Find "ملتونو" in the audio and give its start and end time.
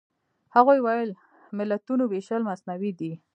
1.57-2.03